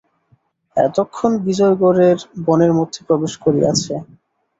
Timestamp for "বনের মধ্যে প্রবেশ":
2.45-3.33